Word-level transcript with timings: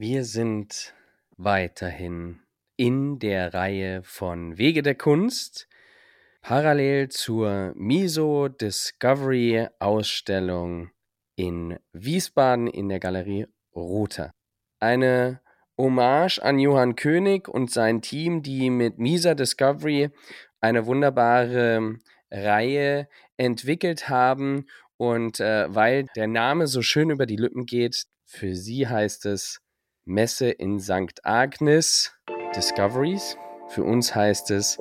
Wir 0.00 0.24
sind 0.24 0.94
weiterhin 1.38 2.38
in 2.76 3.18
der 3.18 3.52
Reihe 3.52 4.04
von 4.04 4.56
Wege 4.56 4.82
der 4.82 4.94
Kunst, 4.94 5.66
parallel 6.40 7.08
zur 7.08 7.72
Miso 7.74 8.46
Discovery 8.46 9.66
Ausstellung 9.80 10.92
in 11.34 11.80
Wiesbaden 11.92 12.68
in 12.68 12.88
der 12.88 13.00
Galerie 13.00 13.48
Rother. 13.74 14.30
Eine 14.78 15.40
Hommage 15.76 16.38
an 16.38 16.60
Johann 16.60 16.94
König 16.94 17.48
und 17.48 17.72
sein 17.72 18.00
Team, 18.00 18.42
die 18.42 18.70
mit 18.70 19.00
Misa 19.00 19.34
Discovery 19.34 20.10
eine 20.60 20.86
wunderbare 20.86 21.96
Reihe 22.30 23.08
entwickelt 23.36 24.08
haben. 24.08 24.68
Und 24.96 25.40
äh, 25.40 25.66
weil 25.74 26.06
der 26.14 26.28
Name 26.28 26.68
so 26.68 26.82
schön 26.82 27.10
über 27.10 27.26
die 27.26 27.34
Lippen 27.34 27.66
geht, 27.66 28.04
für 28.24 28.54
sie 28.54 28.86
heißt 28.86 29.26
es 29.26 29.60
Messe 30.08 30.48
in 30.48 30.80
St. 30.80 31.20
Agnes 31.22 32.12
Discoveries. 32.56 33.36
Für 33.68 33.84
uns 33.84 34.14
heißt 34.14 34.50
es 34.50 34.78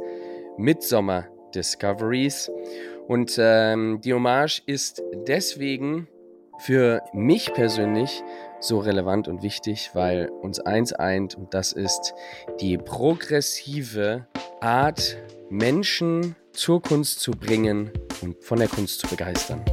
Midsommer 0.57 1.27
Discoveries. 1.53 2.49
Und 3.07 3.35
ähm, 3.37 3.99
die 4.01 4.13
Hommage 4.13 4.61
ist 4.65 5.03
deswegen 5.27 6.07
für 6.59 7.03
mich 7.13 7.53
persönlich 7.53 8.23
so 8.61 8.79
relevant 8.79 9.27
und 9.27 9.43
wichtig, 9.43 9.91
weil 9.93 10.29
uns 10.29 10.61
eins 10.61 10.93
eint 10.93 11.35
und 11.35 11.53
das 11.53 11.73
ist 11.73 12.13
die 12.61 12.77
progressive 12.77 14.27
Art, 14.61 15.17
Menschen 15.49 16.35
zur 16.53 16.81
Kunst 16.81 17.19
zu 17.19 17.31
bringen 17.31 17.91
und 18.21 18.43
von 18.43 18.59
der 18.59 18.69
Kunst 18.69 19.01
zu 19.01 19.07
begeistern. 19.07 19.63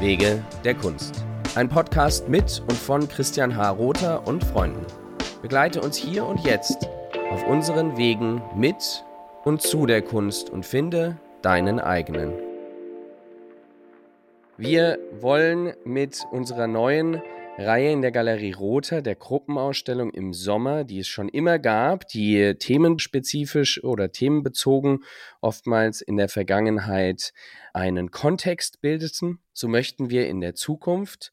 Wege 0.00 0.44
der 0.64 0.74
Kunst. 0.74 1.24
Ein 1.56 1.68
Podcast 1.68 2.28
mit 2.28 2.62
und 2.68 2.78
von 2.78 3.08
Christian 3.08 3.56
H. 3.56 3.70
Rother 3.70 4.28
und 4.28 4.44
Freunden. 4.44 4.86
Begleite 5.42 5.80
uns 5.80 5.96
hier 5.96 6.24
und 6.24 6.38
jetzt 6.44 6.88
auf 7.32 7.44
unseren 7.48 7.96
Wegen 7.96 8.40
mit 8.54 9.04
und 9.44 9.60
zu 9.60 9.86
der 9.86 10.02
Kunst 10.02 10.50
und 10.50 10.64
finde 10.64 11.16
deinen 11.42 11.80
eigenen. 11.80 12.47
Wir 14.60 14.98
wollen 15.12 15.72
mit 15.84 16.26
unserer 16.32 16.66
neuen 16.66 17.22
Reihe 17.58 17.92
in 17.92 18.02
der 18.02 18.10
Galerie 18.10 18.50
Rother, 18.50 19.02
der 19.02 19.14
Gruppenausstellung 19.14 20.10
im 20.10 20.32
Sommer, 20.32 20.82
die 20.82 20.98
es 20.98 21.06
schon 21.06 21.28
immer 21.28 21.60
gab, 21.60 22.08
die 22.08 22.56
themenspezifisch 22.58 23.84
oder 23.84 24.10
themenbezogen 24.10 25.04
oftmals 25.40 26.00
in 26.00 26.16
der 26.16 26.28
Vergangenheit 26.28 27.32
einen 27.72 28.10
Kontext 28.10 28.80
bildeten. 28.80 29.38
So 29.52 29.68
möchten 29.68 30.10
wir 30.10 30.26
in 30.26 30.40
der 30.40 30.56
Zukunft 30.56 31.32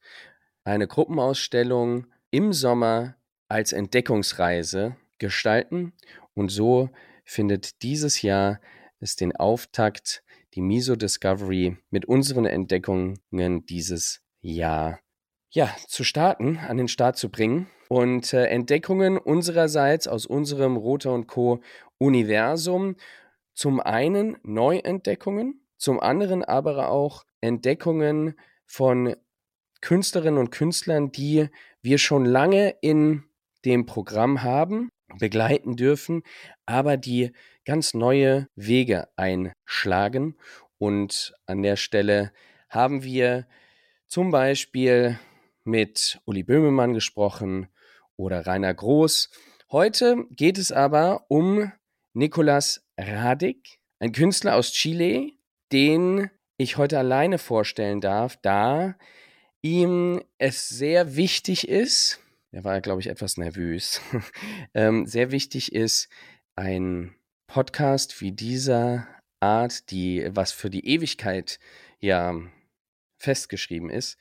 eine 0.63 0.87
Gruppenausstellung 0.87 2.05
im 2.29 2.53
Sommer 2.53 3.15
als 3.47 3.73
Entdeckungsreise 3.73 4.97
gestalten. 5.17 5.93
Und 6.35 6.49
so 6.49 6.91
findet 7.23 7.81
dieses 7.81 8.21
Jahr 8.21 8.59
es 8.99 9.15
den 9.15 9.35
Auftakt, 9.35 10.23
die 10.55 10.61
Miso 10.61 10.95
Discovery 10.95 11.77
mit 11.89 12.05
unseren 12.05 12.45
Entdeckungen 12.45 13.19
dieses 13.65 14.21
Jahr 14.41 14.99
ja, 15.49 15.73
zu 15.87 16.03
starten, 16.03 16.57
an 16.57 16.77
den 16.77 16.87
Start 16.87 17.17
zu 17.17 17.29
bringen. 17.29 17.67
Und 17.87 18.33
äh, 18.33 18.45
Entdeckungen 18.47 19.17
unsererseits 19.17 20.07
aus 20.07 20.25
unserem 20.25 20.75
Roter 20.75 21.13
und 21.13 21.27
Co. 21.27 21.61
Universum. 21.97 22.95
Zum 23.53 23.79
einen 23.79 24.37
Neuentdeckungen, 24.43 25.61
zum 25.77 25.99
anderen 25.99 26.43
aber 26.43 26.89
auch 26.89 27.23
Entdeckungen 27.41 28.37
von 28.65 29.15
Künstlerinnen 29.81 30.39
und 30.39 30.49
Künstlern, 30.49 31.11
die 31.11 31.47
wir 31.81 31.99
schon 31.99 32.25
lange 32.25 32.75
in 32.81 33.23
dem 33.63 33.85
Programm 33.85 34.43
haben, 34.43 34.89
begleiten 35.19 35.75
dürfen, 35.75 36.23
aber 36.65 36.97
die 36.97 37.31
ganz 37.65 37.93
neue 37.93 38.47
Wege 38.55 39.09
einschlagen. 39.15 40.37
Und 40.77 41.33
an 41.45 41.63
der 41.63 41.75
Stelle 41.75 42.31
haben 42.69 43.03
wir 43.03 43.47
zum 44.07 44.31
Beispiel 44.31 45.19
mit 45.63 46.19
Uli 46.25 46.43
Böhmemann 46.43 46.93
gesprochen 46.93 47.67
oder 48.17 48.45
Rainer 48.45 48.73
Groß. 48.73 49.29
Heute 49.71 50.25
geht 50.29 50.57
es 50.57 50.71
aber 50.71 51.25
um 51.27 51.71
Nicolas 52.13 52.85
Radig, 52.97 53.79
ein 53.99 54.11
Künstler 54.11 54.55
aus 54.55 54.71
Chile, 54.71 55.31
den 55.71 56.29
ich 56.57 56.77
heute 56.77 56.99
alleine 56.99 57.37
vorstellen 57.37 57.99
darf, 57.99 58.37
da 58.41 58.95
ihm 59.61 60.23
es 60.37 60.69
sehr 60.69 61.15
wichtig 61.15 61.67
ist, 61.67 62.19
er 62.51 62.63
war, 62.63 62.79
glaube 62.79 63.01
ich, 63.01 63.07
etwas 63.07 63.35
nervös, 63.35 63.99
ähm, 64.73 65.05
sehr 65.07 65.31
wichtig 65.31 65.73
ist, 65.73 66.07
ein 66.55 67.13
Podcast 67.47 68.21
wie 68.21 68.31
dieser 68.31 69.07
Art, 69.39 69.91
die 69.91 70.27
was 70.31 70.51
für 70.51 70.69
die 70.69 70.87
Ewigkeit 70.87 71.59
ja 71.99 72.35
festgeschrieben 73.17 73.89
ist, 73.89 74.17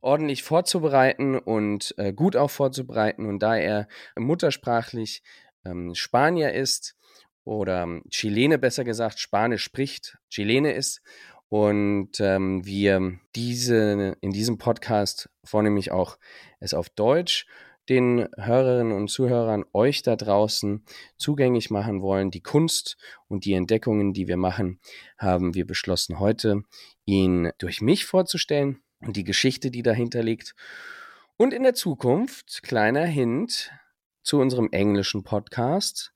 ordentlich 0.00 0.42
vorzubereiten 0.42 1.38
und 1.38 1.94
äh, 1.98 2.12
gut 2.12 2.36
auch 2.36 2.50
vorzubereiten. 2.50 3.26
Und 3.26 3.40
da 3.40 3.56
er 3.56 3.88
muttersprachlich 4.16 5.22
ähm, 5.64 5.94
Spanier 5.94 6.52
ist 6.52 6.96
oder 7.44 8.00
Chilene 8.10 8.58
besser 8.58 8.84
gesagt, 8.84 9.18
Spanisch 9.18 9.62
spricht, 9.62 10.18
Chilene 10.28 10.72
ist 10.72 11.02
und 11.48 12.20
ähm, 12.20 12.64
wir 12.64 13.18
diese 13.34 14.16
in 14.20 14.30
diesem 14.32 14.58
Podcast 14.58 15.28
vornehmlich 15.44 15.90
auch 15.90 16.18
es 16.60 16.72
auf 16.72 16.88
Deutsch 16.88 17.46
den 17.88 18.28
Hörerinnen 18.36 18.92
und 18.92 19.08
Zuhörern 19.08 19.64
euch 19.72 20.02
da 20.02 20.16
draußen 20.16 20.84
zugänglich 21.16 21.70
machen 21.70 22.02
wollen. 22.02 22.30
Die 22.30 22.42
Kunst 22.42 22.96
und 23.28 23.44
die 23.44 23.54
Entdeckungen, 23.54 24.12
die 24.12 24.28
wir 24.28 24.36
machen, 24.36 24.80
haben 25.18 25.54
wir 25.54 25.66
beschlossen 25.66 26.18
heute 26.18 26.62
ihn 27.04 27.50
durch 27.58 27.80
mich 27.80 28.04
vorzustellen 28.04 28.82
und 29.00 29.16
die 29.16 29.24
Geschichte, 29.24 29.70
die 29.70 29.82
dahinter 29.82 30.22
liegt. 30.22 30.54
Und 31.36 31.52
in 31.52 31.64
der 31.64 31.74
Zukunft, 31.74 32.62
kleiner 32.62 33.04
Hint 33.04 33.72
zu 34.22 34.38
unserem 34.38 34.68
englischen 34.70 35.24
Podcast, 35.24 36.12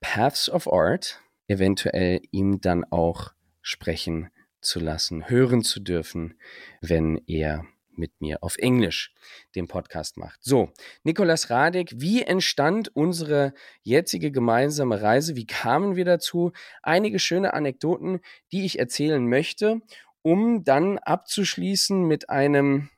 Paths 0.00 0.48
of 0.50 0.72
Art, 0.72 1.20
eventuell 1.46 2.20
ihm 2.30 2.60
dann 2.60 2.84
auch 2.84 3.32
sprechen 3.62 4.30
zu 4.60 4.80
lassen, 4.80 5.28
hören 5.28 5.62
zu 5.62 5.80
dürfen, 5.80 6.38
wenn 6.80 7.22
er 7.26 7.64
mit 7.98 8.20
mir 8.20 8.42
auf 8.42 8.56
Englisch 8.56 9.12
den 9.54 9.68
Podcast 9.68 10.16
macht. 10.16 10.38
So, 10.42 10.70
Nikolas 11.02 11.50
Radek, 11.50 11.92
wie 11.96 12.22
entstand 12.22 12.94
unsere 12.94 13.52
jetzige 13.82 14.32
gemeinsame 14.32 15.02
Reise? 15.02 15.36
Wie 15.36 15.46
kamen 15.46 15.96
wir 15.96 16.04
dazu? 16.04 16.52
Einige 16.82 17.18
schöne 17.18 17.52
Anekdoten, 17.52 18.20
die 18.52 18.64
ich 18.64 18.78
erzählen 18.78 19.28
möchte 19.28 19.82
um 20.22 20.64
dann 20.64 20.98
abzuschließen 20.98 22.04
mit 22.04 22.28
einem, 22.28 22.90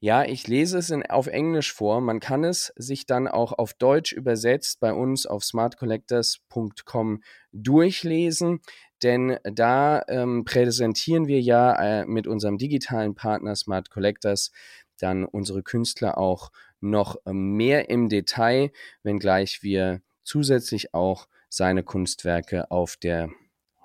ja, 0.00 0.24
ich 0.24 0.46
lese 0.48 0.78
es 0.78 0.90
in, 0.90 1.04
auf 1.06 1.26
Englisch 1.26 1.72
vor, 1.72 2.00
man 2.00 2.20
kann 2.20 2.44
es 2.44 2.72
sich 2.76 3.06
dann 3.06 3.28
auch 3.28 3.52
auf 3.52 3.74
Deutsch 3.74 4.12
übersetzt 4.12 4.80
bei 4.80 4.92
uns 4.92 5.26
auf 5.26 5.44
smartcollectors.com 5.44 7.22
durchlesen, 7.52 8.60
denn 9.02 9.38
da 9.44 10.02
ähm, 10.08 10.44
präsentieren 10.44 11.26
wir 11.26 11.40
ja 11.40 12.00
äh, 12.00 12.06
mit 12.06 12.26
unserem 12.26 12.58
digitalen 12.58 13.14
Partner 13.14 13.56
Smart 13.56 13.90
Collectors 13.90 14.50
dann 14.98 15.24
unsere 15.24 15.62
Künstler 15.62 16.18
auch 16.18 16.50
noch 16.80 17.16
äh, 17.24 17.32
mehr 17.32 17.88
im 17.90 18.08
Detail, 18.08 18.70
wenngleich 19.02 19.62
wir 19.62 20.00
zusätzlich 20.24 20.94
auch 20.94 21.28
seine 21.48 21.82
Kunstwerke 21.82 22.70
auf 22.70 22.96
der 22.96 23.30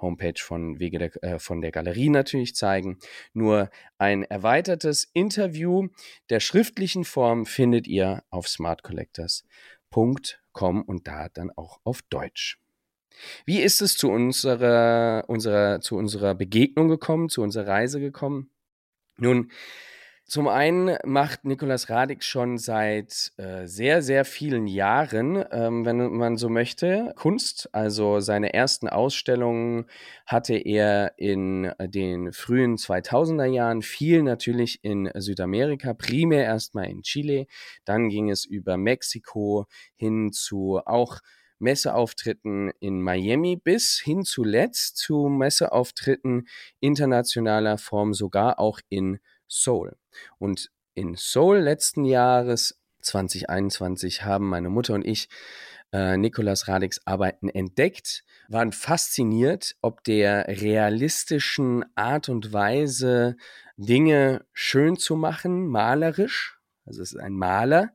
Homepage 0.01 0.37
von 0.37 0.79
Wege 0.79 0.99
der, 0.99 1.23
äh, 1.23 1.39
von 1.39 1.61
der 1.61 1.71
Galerie 1.71 2.09
natürlich 2.09 2.55
zeigen. 2.55 2.99
Nur 3.33 3.69
ein 3.97 4.23
erweitertes 4.23 5.09
Interview 5.13 5.87
der 6.29 6.41
schriftlichen 6.41 7.05
Form 7.05 7.45
findet 7.45 7.87
ihr 7.87 8.23
auf 8.29 8.47
smartcollectors.com 8.47 10.81
und 10.81 11.07
da 11.07 11.29
dann 11.29 11.51
auch 11.51 11.79
auf 11.83 12.01
Deutsch. 12.09 12.62
Wie 13.45 13.61
ist 13.61 13.81
es 13.81 13.97
zu 13.97 14.09
unserer, 14.09 15.23
unserer, 15.27 15.81
zu 15.81 15.95
unserer 15.95 16.35
Begegnung 16.35 16.87
gekommen, 16.89 17.29
zu 17.29 17.41
unserer 17.41 17.67
Reise 17.67 17.99
gekommen? 17.99 18.49
Nun, 19.17 19.51
zum 20.25 20.47
einen 20.47 20.97
macht 21.05 21.43
Nikolaus 21.43 21.89
Radig 21.89 22.23
schon 22.23 22.57
seit 22.57 23.33
äh, 23.37 23.67
sehr, 23.67 24.01
sehr 24.01 24.23
vielen 24.23 24.67
Jahren, 24.67 25.43
ähm, 25.51 25.85
wenn 25.85 26.13
man 26.13 26.37
so 26.37 26.47
möchte, 26.47 27.13
Kunst. 27.17 27.69
Also 27.73 28.21
seine 28.21 28.53
ersten 28.53 28.87
Ausstellungen 28.87 29.85
hatte 30.25 30.55
er 30.55 31.13
in 31.17 31.71
den 31.79 32.31
frühen 32.31 32.77
2000er 32.77 33.45
Jahren, 33.45 33.81
viel 33.81 34.23
natürlich 34.23 34.79
in 34.83 35.11
Südamerika, 35.13 35.93
primär 35.93 36.45
erstmal 36.45 36.89
in 36.89 37.01
Chile. 37.03 37.45
Dann 37.83 38.07
ging 38.07 38.29
es 38.29 38.45
über 38.45 38.77
Mexiko 38.77 39.67
hin 39.95 40.31
zu 40.31 40.79
auch 40.85 41.19
Messeauftritten 41.59 42.71
in 42.79 43.01
Miami 43.01 43.55
bis 43.55 44.01
hin 44.03 44.23
zuletzt 44.23 44.97
zu 44.97 45.27
Messeauftritten 45.27 46.47
internationaler 46.79 47.77
Form, 47.77 48.13
sogar 48.13 48.59
auch 48.59 48.79
in 48.89 49.19
Seoul. 49.47 49.95
Und 50.39 50.71
in 50.93 51.15
Seoul 51.15 51.59
letzten 51.59 52.05
Jahres 52.05 52.79
2021 53.01 54.23
haben 54.23 54.49
meine 54.49 54.69
Mutter 54.69 54.93
und 54.93 55.05
ich 55.05 55.29
äh, 55.91 56.17
Nikolaus 56.17 56.67
Radiks 56.67 57.01
Arbeiten 57.05 57.49
entdeckt, 57.49 58.23
waren 58.49 58.71
fasziniert, 58.71 59.75
ob 59.81 60.03
der 60.03 60.47
realistischen 60.47 61.85
Art 61.95 62.29
und 62.29 62.51
Weise, 62.51 63.37
Dinge 63.77 64.45
schön 64.53 64.97
zu 64.97 65.15
machen, 65.15 65.67
malerisch. 65.67 66.59
Also 66.85 67.01
es 67.01 67.13
ist 67.13 67.19
ein 67.19 67.33
Maler, 67.33 67.91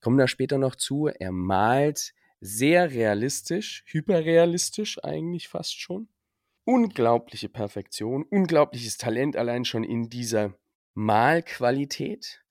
kommen 0.00 0.18
da 0.18 0.28
später 0.28 0.58
noch 0.58 0.76
zu. 0.76 1.08
Er 1.08 1.32
malt 1.32 2.12
sehr 2.40 2.90
realistisch, 2.90 3.84
hyperrealistisch 3.86 5.02
eigentlich 5.02 5.48
fast 5.48 5.80
schon. 5.80 6.08
Unglaubliche 6.64 7.48
Perfektion, 7.48 8.24
unglaubliches 8.24 8.98
Talent 8.98 9.36
allein 9.36 9.64
schon 9.64 9.84
in 9.84 10.08
dieser 10.10 10.54
Malqualität. 10.94 12.44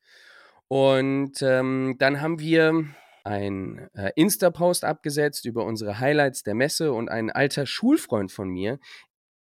Und 0.68 1.42
ähm, 1.42 1.96
dann 2.00 2.20
haben 2.22 2.40
wir 2.40 2.86
ein 3.24 3.90
äh, 3.94 4.12
Insta-Post 4.16 4.86
abgesetzt 4.86 5.46
über 5.46 5.66
unsere 5.66 6.00
Highlights 6.00 6.44
der 6.44 6.56
Messe 6.56 6.94
und 6.94 7.10
ein 7.10 7.30
alter 7.30 7.66
Schulfreund 7.66 8.32
von 8.32 8.50
mir 8.50 8.80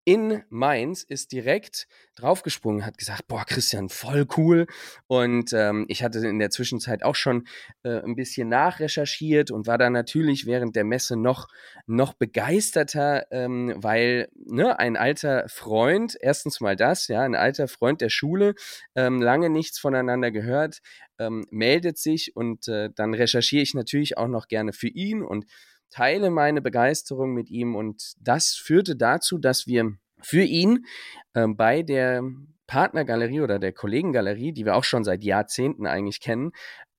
in 0.08 0.42
Mainz 0.50 1.04
ist 1.04 1.34
direkt 1.34 1.86
draufgesprungen, 2.16 2.86
hat 2.86 2.98
gesagt, 2.98 3.28
boah, 3.28 3.44
Christian, 3.46 3.90
voll 3.90 4.26
cool. 4.38 4.66
Und 5.08 5.52
ähm, 5.52 5.84
ich 5.90 6.02
hatte 6.02 6.26
in 6.26 6.40
der 6.40 6.50
Zwischenzeit 6.50 7.04
auch 7.04 7.16
schon 7.16 7.46
äh, 7.84 8.00
ein 8.00 8.16
bisschen 8.16 8.48
nachrecherchiert 8.48 9.52
und 9.52 9.68
war 9.68 9.78
da 9.78 9.90
natürlich 9.90 10.46
während 10.46 10.78
der 10.78 10.86
Messe 10.86 11.18
noch, 11.18 11.50
noch 11.88 12.14
begeisterter, 12.14 13.30
ähm, 13.32 13.74
weil 13.76 14.30
ne, 14.34 14.80
ein 14.80 14.96
alter 14.96 15.44
Freund, 15.50 16.16
erstens 16.22 16.62
mal 16.62 16.78
das, 16.78 17.10
ja, 17.10 17.24
ein 17.24 17.36
alter 17.36 17.68
Freund 17.68 18.00
der 18.00 18.10
Schule, 18.10 18.56
ähm, 18.96 19.22
lange 19.22 19.50
nichts 19.50 19.78
voneinander 19.78 20.32
gehört, 20.32 20.80
ähm, 21.20 21.46
meldet 21.52 21.98
sich 21.98 22.34
und 22.34 22.70
äh, 22.70 22.92
dann 22.96 23.14
recherchiere 23.14 23.62
ich 23.62 23.74
natürlich 23.74 24.18
auch 24.18 24.30
noch 24.30 24.48
gerne 24.48 24.72
für 24.72 24.88
ihn 24.88 25.22
und 25.22 25.48
teile 25.90 26.30
meine 26.30 26.62
Begeisterung 26.62 27.34
mit 27.34 27.50
ihm 27.50 27.76
und 27.76 28.14
das 28.20 28.54
führte 28.54 28.96
dazu, 28.96 29.38
dass 29.38 29.68
wir 29.68 29.94
für 30.22 30.44
ihn 30.44 30.86
äh, 31.34 31.48
bei 31.48 31.84
der 31.84 32.24
Partnergalerie 32.68 33.42
oder 33.42 33.60
der 33.60 33.72
Kollegengalerie, 33.72 34.52
die 34.52 34.66
wir 34.66 34.76
auch 34.76 34.84
schon 34.84 35.04
seit 35.04 35.24
Jahrzehnten 35.24 35.88
eigentlich 35.88 36.20
kennen, 36.20 36.52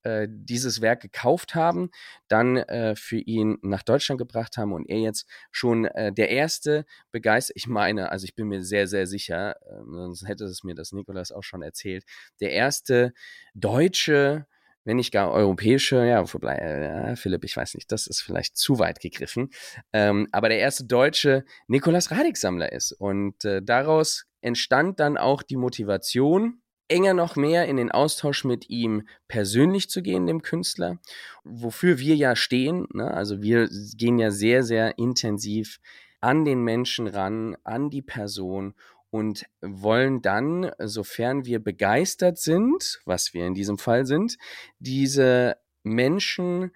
äh, 0.02 0.29
dieses 0.31 0.81
Werk 0.81 1.00
gekauft 1.02 1.55
haben, 1.55 1.90
dann 2.29 2.56
äh, 2.56 2.96
für 2.96 3.19
ihn 3.19 3.58
nach 3.62 3.82
Deutschland 3.82 4.19
gebracht 4.19 4.56
haben 4.56 4.73
und 4.73 4.88
er 4.88 4.99
jetzt 4.99 5.29
schon 5.50 5.84
äh, 5.84 6.12
der 6.12 6.31
erste 6.31 6.87
begeistert, 7.11 7.56
ich 7.56 7.67
meine, 7.67 8.11
also 8.11 8.25
ich 8.25 8.34
bin 8.34 8.49
mir 8.49 8.62
sehr, 8.62 8.87
sehr 8.87 9.06
sicher, 9.06 9.56
äh, 9.67 9.82
sonst 9.84 10.26
hätte 10.26 10.44
es 10.44 10.64
mir 10.64 10.75
das 10.75 10.93
Nikolas 10.93 11.32
auch 11.32 11.43
schon 11.43 11.62
erzählt, 11.62 12.05
der 12.41 12.52
erste 12.52 13.12
deutsche 13.55 14.46
wenn 14.85 14.97
nicht 14.97 15.13
gar 15.13 15.31
europäische, 15.31 16.05
ja, 16.07 16.33
wobei, 16.33 16.55
äh, 16.55 17.17
Philipp, 17.17 17.45
ich 17.45 17.57
weiß 17.57 17.75
nicht, 17.75 17.93
das 17.93 18.07
ist 18.07 18.21
vielleicht 18.23 18.57
zu 18.57 18.79
weit 18.79 19.01
gegriffen, 19.01 19.51
ähm, 19.93 20.29
aber 20.33 20.49
der 20.49 20.59
erste 20.59 20.85
deutsche 20.85 21.45
Nikolaus 21.67 22.11
Radig-Sammler 22.11 22.73
ist. 22.73 22.93
Und 22.93 23.45
äh, 23.45 23.63
daraus 23.63 24.27
entstand 24.41 25.01
dann 25.01 25.17
auch 25.17 25.43
die 25.43 25.57
Motivation, 25.57 26.63
enger 26.89 27.15
noch 27.15 27.37
mehr 27.37 27.67
in 27.67 27.77
den 27.77 27.91
Austausch 27.91 28.45
mit 28.45 28.71
ihm 28.71 29.07
persönlich 29.29 29.91
zu 29.91 30.03
gehen, 30.03 30.27
dem 30.27 30.43
Künstler, 30.43 30.99
wofür 31.45 31.99
wir 31.99 32.17
ja 32.17 32.35
stehen. 32.35 32.87
Ne? 32.93 33.13
Also 33.13 33.43
wir 33.43 33.69
gehen 33.97 34.19
ja 34.19 34.31
sehr, 34.31 34.63
sehr 34.63 34.99
intensiv 34.99 35.81
an 36.21 36.45
den 36.45 36.63
Menschen 36.63 37.07
ran, 37.07 37.57
an 37.63 37.91
die 37.91 38.03
Person 38.03 38.75
und 39.10 39.46
wollen 39.60 40.22
dann, 40.22 40.70
sofern 40.78 41.44
wir 41.44 41.62
begeistert 41.62 42.38
sind, 42.38 43.00
was 43.05 43.34
wir 43.34 43.46
in 43.46 43.55
diesem 43.55 43.78
Fall 43.78 44.06
sind, 44.06 44.37
diese 44.78 45.56
Menschen 45.82 46.72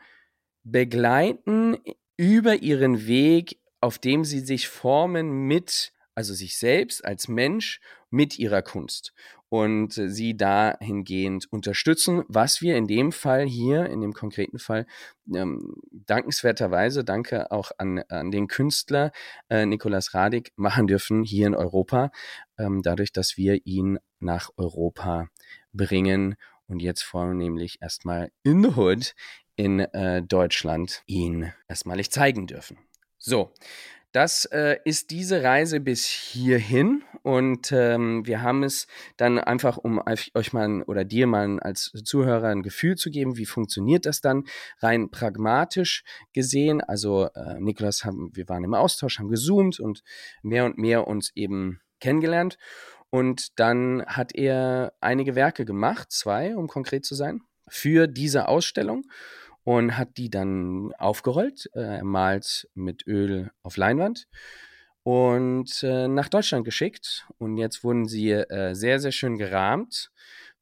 begleiten 0.65 1.79
über 2.17 2.63
ihren 2.63 3.07
Weg, 3.07 3.59
auf 3.81 3.99
dem 3.99 4.25
sie 4.25 4.41
sich 4.41 4.69
formen 4.69 5.47
mit, 5.47 5.93
also 6.15 6.35
sich 6.35 6.59
selbst 6.59 7.05
als 7.05 7.29
Mensch 7.29 7.81
mit 8.11 8.39
ihrer 8.39 8.63
Kunst 8.63 9.13
und 9.53 9.93
sie 9.93 10.35
dahingehend 10.35 11.53
unterstützen, 11.53 12.25
was 12.27 12.63
wir 12.63 12.75
in 12.75 12.87
dem 12.87 13.13
Fall 13.13 13.45
hier, 13.45 13.85
in 13.85 14.01
dem 14.01 14.15
konkreten 14.15 14.59
Fall, 14.59 14.87
ähm, 15.31 15.75
dankenswerterweise, 15.91 17.05
danke 17.05 17.51
auch 17.51 17.71
an, 17.77 18.03
an 18.09 18.31
den 18.31 18.49
Künstler 18.49 19.13
äh, 19.51 19.67
Nikolas 19.67 20.15
Radig, 20.15 20.53
machen 20.57 20.87
dürfen 20.87 21.23
hier 21.23 21.49
in 21.49 21.55
Europa, 21.55 22.11
ähm, 22.57 22.81
dadurch, 22.81 23.13
dass 23.13 23.37
wir 23.37 23.67
ihn 23.67 23.99
nach 24.21 24.49
Europa 24.57 25.29
bringen 25.75 26.37
und 26.67 26.81
jetzt 26.81 27.03
vornehmlich 27.03 27.83
erstmal 27.83 28.31
in 28.43 28.63
the 28.63 28.71
Hood 28.75 29.15
in 29.57 29.81
äh, 29.81 30.23
Deutschland 30.23 31.03
ihn 31.05 31.53
erstmalig 31.69 32.11
zeigen 32.11 32.47
dürfen. 32.47 32.79
So, 33.19 33.53
das 34.13 34.47
äh, 34.47 34.79
ist 34.87 35.11
diese 35.11 35.43
Reise 35.43 35.79
bis 35.79 36.07
hierhin 36.07 37.03
und 37.23 37.73
ähm, 37.73 38.27
wir 38.27 38.43
haben 38.43 38.63
es 38.63 38.87
dann 39.17 39.39
einfach, 39.39 39.77
um 39.77 40.01
euch 40.07 40.53
mal 40.53 40.83
oder 40.83 41.05
dir 41.05 41.27
mal 41.27 41.61
als 41.61 41.93
Zuhörer 42.05 42.49
ein 42.49 42.63
Gefühl 42.63 42.97
zu 42.97 43.11
geben, 43.11 43.37
wie 43.37 43.47
funktioniert 43.47 44.07
das 44.07 44.21
dann 44.21 44.45
rein 44.81 45.11
pragmatisch 45.11 46.05
gesehen. 46.33 46.81
Also 46.81 47.29
äh, 47.35 47.61
Niklas, 47.61 48.05
haben, 48.05 48.31
wir 48.35 48.49
waren 48.49 48.65
im 48.65 48.75
Austausch, 48.75 49.19
haben 49.19 49.29
gezoomt 49.29 49.81
und 49.81 50.03
mehr 50.43 50.65
und 50.65 50.79
mehr 50.79 51.07
uns 51.07 51.31
eben 51.35 51.81
kennengelernt 52.01 52.59
und 53.15 53.59
dann 53.61 54.05
hat 54.07 54.35
er 54.35 54.95
einige 55.01 55.35
Werke 55.35 55.67
gemacht, 55.67 56.11
zwei, 56.11 56.57
um 56.57 56.67
konkret 56.67 57.05
zu 57.05 57.15
sein, 57.15 57.43
für 57.69 58.07
diese 58.07 58.49
Ausstellung 58.49 59.05
und 59.65 59.99
hat 59.99 60.17
die 60.17 60.31
dann 60.31 60.93
aufgerollt. 60.95 61.71
Äh, 61.75 61.99
er 61.99 62.05
malt 62.05 62.69
mit 62.75 63.07
Öl 63.07 63.51
auf 63.63 63.77
Leinwand 63.77 64.27
und 65.03 65.83
äh, 65.83 66.09
nach 66.09 66.29
Deutschland 66.29 66.65
geschickt. 66.65 67.27
Und 67.39 67.57
jetzt 67.57 67.85
wurden 67.85 68.07
sie 68.07 68.31
äh, 68.31 68.75
sehr, 68.75 69.01
sehr 69.01 69.13
schön 69.13 69.39
gerahmt, 69.39 70.11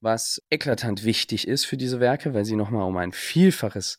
was 0.01 0.43
eklatant 0.51 1.05
wichtig 1.05 1.47
ist 1.47 1.65
für 1.65 1.77
diese 1.77 2.01
Werke, 2.01 2.35
weil 2.35 2.45
sie 2.45 2.57
nochmal 2.57 2.85
um 2.85 2.97
ein 2.97 3.13
Vielfaches 3.13 3.99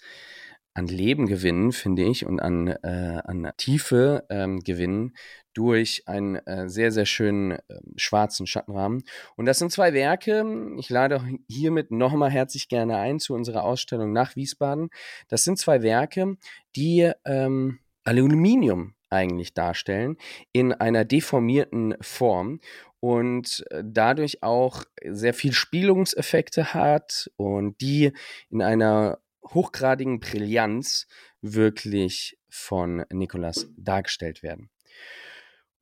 an 0.74 0.88
Leben 0.88 1.28
gewinnen, 1.28 1.74
finde 1.74 2.04
ich, 2.04 2.26
und 2.26 2.40
an, 2.40 2.68
äh, 2.68 3.22
an 3.26 3.52
Tiefe 3.58 4.26
ähm, 4.30 4.62
gewinnen 4.62 5.14
durch 5.54 6.04
einen 6.08 6.36
äh, 6.36 6.70
sehr, 6.70 6.92
sehr 6.92 7.06
schönen 7.06 7.52
äh, 7.52 7.60
schwarzen 7.98 8.48
Schattenrahmen. 8.48 9.04
Und 9.36 9.46
das 9.48 9.60
sind 9.60 9.72
zwei 9.72 9.94
Werke. 9.94 10.46
Ich 10.78 10.90
lade 10.90 11.22
hiermit 11.50 11.92
nochmal 11.92 12.32
herzlich 12.32 12.70
gerne 12.70 12.98
ein 12.98 13.20
zu 13.20 13.34
unserer 13.34 13.64
Ausstellung 13.64 14.14
nach 14.14 14.38
Wiesbaden. 14.38 14.90
Das 15.28 15.44
sind 15.44 15.60
zwei 15.60 15.82
Werke, 15.82 16.38
die 16.76 17.12
ähm, 17.26 17.80
Aluminium 18.06 18.96
eigentlich 19.12 19.54
darstellen 19.54 20.18
in 20.52 20.74
einer 20.74 21.06
deformierten 21.06 21.96
Form 22.02 22.60
und 23.00 23.66
äh, 23.70 23.84
dadurch 23.86 24.44
auch 24.44 24.86
sehr 25.04 25.34
viel 25.34 25.54
Spielungseffekte 25.54 26.74
hat 26.74 27.30
und 27.36 27.80
die 27.82 28.14
in 28.50 28.62
einer 28.62 29.20
hochgradigen 29.44 30.20
Brillanz 30.20 31.08
wirklich 31.42 32.38
von 32.50 33.06
Nikolas 33.12 33.68
dargestellt 33.76 34.44
werden. 34.44 34.70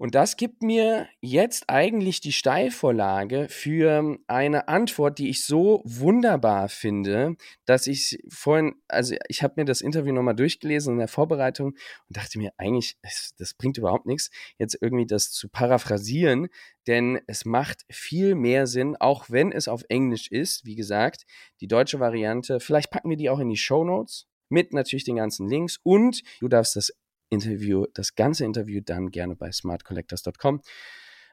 Und 0.02 0.16
das 0.16 0.38
gibt 0.38 0.64
mir 0.64 1.10
jetzt 1.20 1.66
eigentlich 1.68 2.22
die 2.22 2.32
Steilvorlage 2.32 3.48
für 3.50 4.18
eine 4.28 4.70
Antwort, 4.70 5.20
die 5.20 5.30
ich 5.30 5.44
so 5.44 5.82
wunderbar 5.84 6.70
finde, 6.70 7.36
dass 7.66 7.86
ich 7.86 8.18
vorhin, 8.30 8.76
also 8.88 9.16
ich 9.28 9.44
habe 9.44 9.56
mir 9.58 9.66
das 9.66 9.82
Interview 9.82 10.14
nochmal 10.14 10.38
durchgelesen 10.38 10.94
in 10.94 11.00
der 11.00 11.10
Vorbereitung 11.10 11.72
und 12.08 12.16
dachte 12.16 12.38
mir 12.38 12.54
eigentlich, 12.56 12.98
das 13.38 13.54
bringt 13.56 13.78
überhaupt 13.78 14.06
nichts, 14.06 14.32
jetzt 14.58 14.78
irgendwie 14.80 15.06
das 15.06 15.32
zu 15.32 15.50
paraphrasieren, 15.50 16.48
denn 16.88 17.20
es 17.28 17.44
macht 17.44 17.84
viel 17.92 18.36
mehr 18.36 18.68
Sinn, 18.68 18.96
auch 18.96 19.26
wenn 19.30 19.52
es 19.52 19.68
auf 19.68 19.84
Englisch 19.90 20.32
ist. 20.32 20.64
Wie 20.64 20.76
gesagt, 20.76 21.26
die 21.60 21.68
deutsche 21.68 22.00
Variante, 22.00 22.62
vielleicht 22.62 22.90
packen 22.90 23.10
wir 23.10 23.18
die 23.18 23.30
auch 23.30 23.40
in 23.40 23.50
die 23.50 23.58
Show 23.58 23.84
Notes 23.84 24.28
mit 24.48 24.72
natürlich 24.72 25.04
den 25.04 25.18
ganzen 25.18 25.50
Links 25.50 25.78
und 25.84 26.22
du 26.40 26.48
darfst 26.48 26.78
das 26.78 26.94
Interview, 27.30 27.86
das 27.94 28.16
ganze 28.16 28.46
Interview 28.46 28.82
dann 28.84 29.12
gerne 29.12 29.36
bei 29.36 29.52
smartcollectors.com 29.52 30.62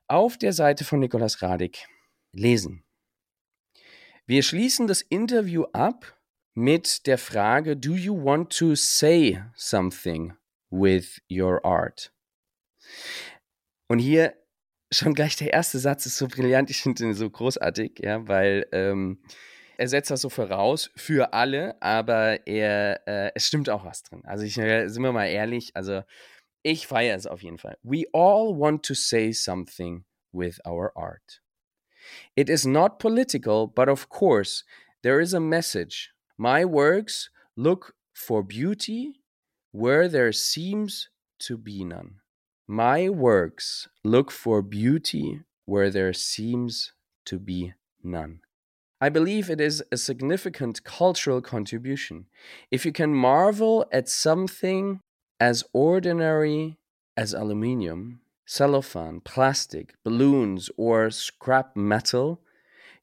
auf 0.09 0.39
der 0.39 0.53
Seite 0.53 0.85
von 0.85 1.01
Nikolas 1.01 1.43
Radig 1.43 1.87
lesen. 2.33 2.85
Wir 4.27 4.43
schließen 4.43 4.87
das 4.87 5.03
Interview 5.03 5.65
ab 5.73 6.19
mit 6.55 7.07
der 7.07 7.19
Frage, 7.19 7.77
do 7.77 7.95
you 7.95 8.15
want 8.15 8.57
to 8.57 8.75
say 8.75 9.43
something 9.55 10.33
with 10.71 11.21
your 11.31 11.65
art? 11.65 12.13
Und 13.89 13.99
hier 13.99 14.35
schon 14.91 15.15
gleich 15.15 15.37
der 15.37 15.53
erste 15.53 15.79
Satz 15.79 16.07
ist 16.07 16.17
so 16.17 16.29
brillant, 16.29 16.71
ich 16.71 16.83
finde 16.83 17.05
ihn 17.05 17.15
so 17.15 17.29
großartig, 17.29 18.01
ja, 18.01 18.27
weil 18.27 18.67
ähm, 18.73 19.21
er 19.79 19.89
setzt 19.89 20.11
das 20.11 20.23
so 20.23 20.29
voraus 20.29 20.91
für 20.97 21.33
alle, 21.33 21.81
aber 21.81 22.47
er, 22.47 23.07
äh, 23.07 23.33
es 23.35 23.47
stimmt 23.47 23.69
auch 23.69 23.85
was 23.85 24.03
drin. 24.03 24.23
Also 24.25 24.45
ich, 24.45 24.59
äh, 24.59 24.89
sind 24.89 25.03
wir 25.03 25.13
mal 25.13 25.27
ehrlich, 25.27 25.75
also 25.75 26.03
ich 26.63 26.87
feiere 26.87 27.17
es 27.17 27.27
auf 27.27 27.43
jeden 27.43 27.59
Fall. 27.59 27.79
We 27.83 28.05
all 28.13 28.59
want 28.59 28.85
to 28.87 28.95
say 28.95 29.33
something 29.33 30.05
with 30.33 30.59
our 30.67 30.93
art. 30.97 31.43
It 32.35 32.49
is 32.49 32.65
not 32.65 32.99
political, 32.99 33.67
but 33.67 33.89
of 33.89 34.09
course, 34.09 34.65
there 35.03 35.21
is 35.21 35.35
a 35.35 35.41
message. 35.41 36.13
My 36.37 36.65
works 36.65 37.31
look 37.57 37.95
for 38.13 38.43
beauty 38.43 39.21
where 39.73 40.09
there 40.09 40.33
seems 40.33 41.11
to 41.39 41.59
be 41.59 41.85
none. 41.85 42.21
My 42.67 43.09
works 43.09 43.89
look 44.03 44.31
for 44.31 44.63
beauty 44.63 45.43
where 45.67 45.91
there 45.91 46.13
seems 46.13 46.93
to 47.27 47.39
be 47.39 47.75
none. 48.03 48.41
I 49.01 49.11
believe 49.11 49.51
it 49.51 49.61
is 49.61 49.83
a 49.93 49.99
significant 49.99 50.83
cultural 50.83 51.43
contribution. 51.43 52.27
If 52.71 52.87
you 52.87 52.93
can 52.93 53.13
marvel 53.13 53.87
at 53.93 54.09
something 54.09 55.01
as 55.39 55.65
ordinary 55.75 56.79
as 57.15 57.35
aluminium, 57.35 58.21
cellophane, 58.47 59.21
plastic, 59.21 59.95
balloons, 60.03 60.71
or 60.79 61.11
scrap 61.11 61.77
metal, 61.77 62.41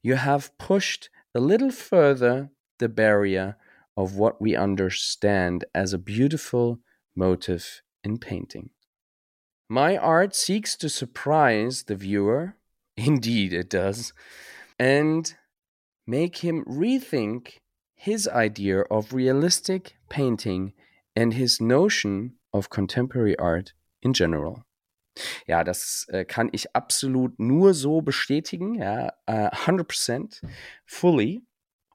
you 0.02 0.16
have 0.16 0.56
pushed 0.58 1.10
a 1.32 1.40
little 1.40 1.70
further 1.70 2.50
the 2.78 2.88
barrier 2.88 3.56
of 3.96 4.16
what 4.16 4.40
we 4.40 4.56
understand 4.56 5.64
as 5.74 5.92
a 5.92 5.98
beautiful 5.98 6.80
motive 7.14 7.82
in 8.02 8.18
painting. 8.18 8.70
My 9.68 9.96
art 9.96 10.34
seeks 10.34 10.76
to 10.76 10.88
surprise 10.88 11.84
the 11.84 11.94
viewer, 11.94 12.56
indeed 12.96 13.52
it 13.52 13.70
does, 13.70 14.12
and 14.78 15.34
make 16.06 16.38
him 16.38 16.64
rethink 16.64 17.60
his 17.94 18.28
idea 18.28 18.80
of 18.90 19.12
realistic 19.12 19.96
painting 20.08 20.72
and 21.16 21.34
his 21.34 21.60
notion 21.60 22.34
of 22.52 22.70
contemporary 22.70 23.38
art 23.38 23.72
in 24.02 24.12
general. 24.12 24.64
Ja, 25.46 25.62
das 25.62 26.06
äh, 26.08 26.24
kann 26.24 26.48
ich 26.52 26.74
absolut 26.74 27.38
nur 27.38 27.72
so 27.72 28.02
bestätigen, 28.02 28.74
ja, 28.74 29.12
äh, 29.26 29.48
100% 29.50 30.42
fully. 30.84 31.42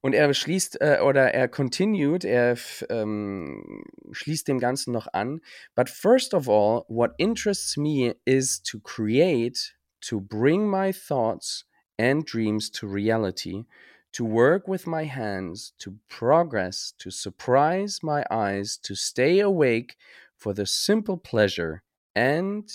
Und 0.02 0.14
er 0.14 0.34
schließt 0.34 0.80
äh, 0.80 1.00
oder 1.02 1.34
er 1.34 1.50
continued, 1.50 2.24
er 2.24 2.58
ähm, 2.90 3.84
schließt 4.12 4.48
dem 4.48 4.60
Ganzen 4.60 4.94
noch 4.94 5.08
an. 5.12 5.42
But 5.76 5.90
first 5.90 6.34
of 6.34 6.48
all, 6.48 6.86
what 6.88 7.12
interests 7.18 7.76
me 7.76 8.16
is 8.24 8.62
to 8.64 8.80
create, 8.80 9.76
to 10.02 10.22
bring 10.22 10.70
my 10.70 10.94
thoughts 10.94 11.66
and 11.98 12.26
dreams 12.26 12.72
to 12.72 12.88
reality, 12.88 13.66
to 14.14 14.26
work 14.26 14.68
with 14.68 14.88
my 14.88 15.04
hands, 15.06 15.74
to 15.80 15.98
progress, 16.10 16.94
to 16.98 17.12
surprise 17.12 18.00
my 18.02 18.26
eyes, 18.32 18.78
to 18.84 18.96
stay 18.96 19.40
awake 19.40 19.96
for 20.36 20.54
the 20.54 20.66
simple 20.66 21.18
pleasure, 21.18 21.84
and 22.16 22.70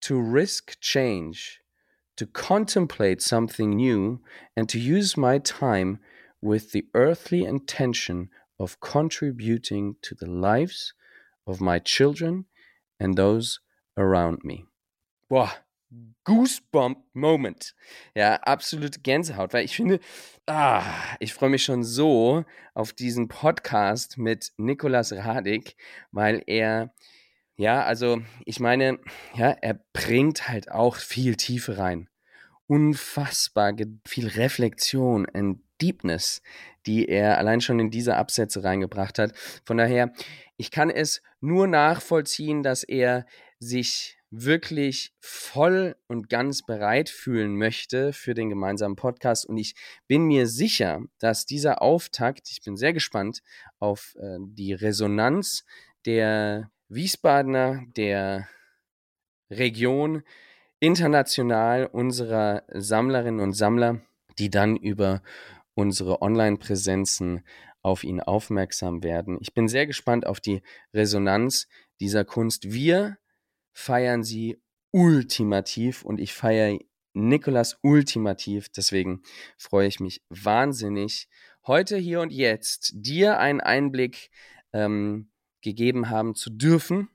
to 0.00 0.20
risk 0.20 0.78
change, 0.80 1.60
to 2.16 2.26
contemplate 2.26 3.20
something 3.20 3.70
new, 3.70 4.20
and 4.56 4.68
to 4.68 4.78
use 4.78 5.16
my 5.16 5.38
time 5.38 5.98
with 6.40 6.72
the 6.72 6.86
earthly 6.94 7.44
intention 7.44 8.28
of 8.58 8.80
contributing 8.80 9.96
to 10.02 10.14
the 10.14 10.30
lives 10.30 10.94
of 11.46 11.60
my 11.60 11.78
children 11.78 12.44
and 13.00 13.16
those 13.16 13.60
around 13.96 14.44
me. 14.44 14.64
Boah, 15.28 15.52
Goosebump 16.24 16.98
Moment. 17.12 17.74
Ja, 18.14 18.36
absolute 18.36 19.00
Gänsehaut, 19.00 19.52
weil 19.52 19.64
ich 19.64 19.76
finde, 19.76 20.00
ah, 20.46 20.82
ich 21.20 21.34
freue 21.34 21.50
mich 21.50 21.64
schon 21.64 21.84
so 21.84 22.44
auf 22.72 22.92
diesen 22.92 23.28
Podcast 23.28 24.18
mit 24.18 24.52
Nikolas 24.56 25.12
Radik, 25.12 25.76
weil 26.12 26.42
er, 26.46 26.94
ja, 27.56 27.84
also 27.84 28.22
ich 28.46 28.58
meine, 28.58 28.98
ja, 29.34 29.50
er 29.50 29.80
bringt 29.92 30.48
halt 30.48 30.70
auch 30.70 30.96
viel 30.96 31.36
Tiefe 31.36 31.78
rein. 31.78 32.08
Unfassbar 32.66 33.74
viel 34.06 34.28
Reflexion 34.28 35.26
und 35.26 35.62
Deepness, 35.80 36.40
die 36.86 37.08
er 37.08 37.36
allein 37.38 37.60
schon 37.60 37.78
in 37.78 37.90
diese 37.90 38.16
Absätze 38.16 38.64
reingebracht 38.64 39.18
hat. 39.18 39.32
Von 39.64 39.76
daher, 39.76 40.12
ich 40.56 40.70
kann 40.70 40.88
es 40.88 41.22
nur 41.40 41.66
nachvollziehen, 41.66 42.62
dass 42.62 42.84
er 42.84 43.26
sich 43.58 44.18
wirklich 44.42 45.12
voll 45.20 45.96
und 46.06 46.28
ganz 46.28 46.62
bereit 46.62 47.08
fühlen 47.08 47.56
möchte 47.56 48.12
für 48.12 48.34
den 48.34 48.48
gemeinsamen 48.48 48.96
Podcast. 48.96 49.46
Und 49.46 49.56
ich 49.56 49.74
bin 50.06 50.24
mir 50.24 50.46
sicher, 50.46 51.02
dass 51.18 51.46
dieser 51.46 51.82
Auftakt, 51.82 52.50
ich 52.50 52.62
bin 52.62 52.76
sehr 52.76 52.92
gespannt 52.92 53.42
auf 53.78 54.14
äh, 54.18 54.38
die 54.40 54.72
Resonanz 54.72 55.64
der 56.06 56.70
Wiesbadener, 56.88 57.82
der 57.96 58.48
Region, 59.50 60.22
international 60.80 61.86
unserer 61.86 62.64
Sammlerinnen 62.68 63.40
und 63.40 63.52
Sammler, 63.52 64.00
die 64.38 64.50
dann 64.50 64.76
über 64.76 65.22
unsere 65.74 66.22
Online-Präsenzen 66.22 67.44
auf 67.82 68.04
ihn 68.04 68.20
aufmerksam 68.20 69.02
werden. 69.02 69.38
Ich 69.40 69.54
bin 69.54 69.68
sehr 69.68 69.86
gespannt 69.86 70.26
auf 70.26 70.40
die 70.40 70.62
Resonanz 70.92 71.68
dieser 72.00 72.24
Kunst. 72.24 72.72
Wir 72.72 73.18
feiern 73.74 74.22
sie 74.22 74.62
ultimativ 74.92 76.04
und 76.04 76.18
ich 76.18 76.32
feiere 76.32 76.78
Nikolas 77.12 77.78
ultimativ. 77.82 78.70
Deswegen 78.70 79.22
freue 79.58 79.88
ich 79.88 80.00
mich 80.00 80.22
wahnsinnig, 80.30 81.28
heute 81.66 81.96
hier 81.96 82.20
und 82.20 82.32
jetzt 82.32 82.92
dir 82.94 83.38
einen 83.38 83.60
Einblick 83.60 84.30
ähm, 84.72 85.30
gegeben 85.60 86.08
haben 86.08 86.34
zu 86.34 86.50
dürfen 86.50 87.08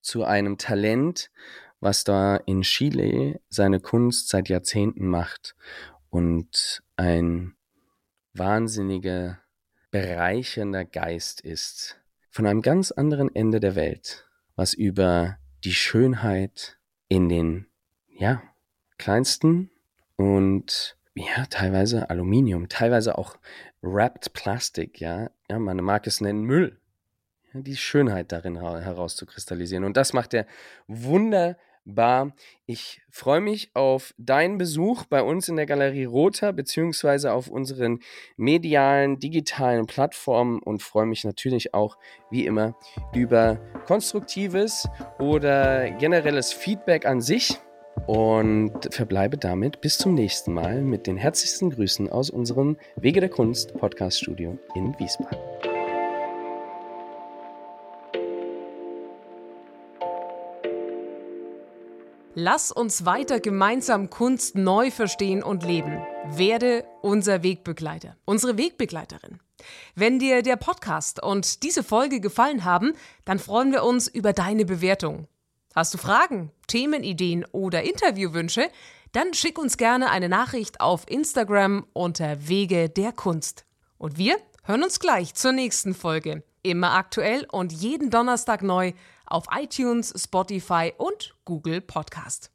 zu 0.00 0.24
einem 0.24 0.58
Talent, 0.58 1.30
was 1.80 2.04
da 2.04 2.36
in 2.36 2.62
Chile 2.62 3.40
seine 3.48 3.80
Kunst 3.80 4.28
seit 4.28 4.48
Jahrzehnten 4.48 5.06
macht 5.06 5.54
und 6.10 6.82
ein 6.96 7.54
wahnsinniger, 8.34 9.40
bereichernder 9.90 10.84
Geist 10.84 11.40
ist 11.40 12.00
von 12.30 12.46
einem 12.46 12.62
ganz 12.62 12.92
anderen 12.92 13.34
Ende 13.34 13.60
der 13.60 13.74
Welt, 13.74 14.26
was 14.56 14.72
über 14.72 15.38
die 15.64 15.74
Schönheit 15.74 16.78
in 17.08 17.28
den, 17.28 17.66
ja, 18.08 18.42
kleinsten 18.98 19.70
und 20.16 20.96
ja, 21.14 21.46
teilweise 21.50 22.08
Aluminium, 22.10 22.68
teilweise 22.68 23.18
auch 23.18 23.36
Wrapped 23.82 24.32
Plastik, 24.32 25.00
ja, 25.00 25.30
ja, 25.50 25.58
man 25.58 25.76
mag 25.78 26.06
es 26.06 26.20
nennen 26.20 26.44
Müll, 26.44 26.80
ja, 27.52 27.60
die 27.60 27.76
Schönheit 27.76 28.32
darin 28.32 28.56
herauszukristallisieren. 28.56 29.84
Und 29.84 29.96
das 29.96 30.12
macht 30.12 30.34
er 30.34 30.46
wunderbar 30.86 31.56
Bar. 31.84 32.34
Ich 32.66 33.02
freue 33.10 33.40
mich 33.40 33.70
auf 33.74 34.14
deinen 34.18 34.58
Besuch 34.58 35.04
bei 35.06 35.22
uns 35.22 35.48
in 35.48 35.56
der 35.56 35.66
Galerie 35.66 36.04
Rother 36.04 36.52
beziehungsweise 36.52 37.32
auf 37.32 37.48
unseren 37.48 38.00
medialen, 38.36 39.18
digitalen 39.18 39.86
Plattformen 39.86 40.60
und 40.60 40.82
freue 40.82 41.06
mich 41.06 41.24
natürlich 41.24 41.74
auch 41.74 41.96
wie 42.30 42.46
immer 42.46 42.76
über 43.14 43.58
konstruktives 43.86 44.88
oder 45.18 45.90
generelles 45.90 46.52
Feedback 46.52 47.06
an 47.06 47.20
sich 47.20 47.58
und 48.06 48.72
verbleibe 48.90 49.36
damit 49.36 49.80
bis 49.80 49.98
zum 49.98 50.14
nächsten 50.14 50.52
Mal 50.52 50.82
mit 50.82 51.06
den 51.06 51.16
herzlichsten 51.16 51.70
Grüßen 51.70 52.10
aus 52.10 52.30
unserem 52.30 52.76
Wege 52.96 53.20
der 53.20 53.28
Kunst 53.28 53.74
Podcast 53.74 54.18
Studio 54.18 54.58
in 54.74 54.98
Wiesbaden. 54.98 55.71
Lass 62.34 62.72
uns 62.72 63.04
weiter 63.04 63.40
gemeinsam 63.40 64.08
Kunst 64.08 64.56
neu 64.56 64.90
verstehen 64.90 65.42
und 65.42 65.64
leben. 65.64 66.02
Werde 66.30 66.86
unser 67.02 67.42
Wegbegleiter, 67.42 68.16
unsere 68.24 68.56
Wegbegleiterin. 68.56 69.38
Wenn 69.94 70.18
dir 70.18 70.40
der 70.40 70.56
Podcast 70.56 71.22
und 71.22 71.62
diese 71.62 71.82
Folge 71.82 72.20
gefallen 72.20 72.64
haben, 72.64 72.94
dann 73.26 73.38
freuen 73.38 73.70
wir 73.70 73.84
uns 73.84 74.08
über 74.08 74.32
deine 74.32 74.64
Bewertung. 74.64 75.28
Hast 75.74 75.92
du 75.92 75.98
Fragen, 75.98 76.50
Themenideen 76.68 77.44
oder 77.52 77.82
Interviewwünsche? 77.82 78.70
Dann 79.12 79.34
schick 79.34 79.58
uns 79.58 79.76
gerne 79.76 80.08
eine 80.08 80.30
Nachricht 80.30 80.80
auf 80.80 81.04
Instagram 81.10 81.86
unter 81.92 82.48
Wege 82.48 82.88
der 82.88 83.12
Kunst. 83.12 83.66
Und 83.98 84.16
wir 84.16 84.36
hören 84.64 84.82
uns 84.82 85.00
gleich 85.00 85.34
zur 85.34 85.52
nächsten 85.52 85.92
Folge. 85.92 86.42
Immer 86.62 86.94
aktuell 86.94 87.46
und 87.52 87.72
jeden 87.72 88.08
Donnerstag 88.08 88.62
neu 88.62 88.94
auf 89.32 89.46
iTunes, 89.50 90.12
Spotify 90.16 90.92
und 90.96 91.34
Google 91.44 91.80
Podcast. 91.80 92.50